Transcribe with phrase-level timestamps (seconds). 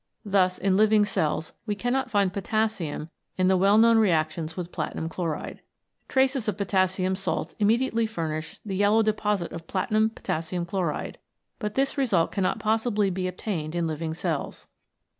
[0.25, 5.07] Thus in living cells we cannot find potassium in the well known reactions with platinum
[5.09, 5.61] chloride.
[6.07, 11.19] Traces of potassium salts immediately furnish the yellow deposit of platinum potassium chloride,
[11.59, 14.65] but this result cannot possibly be obtained in living cells.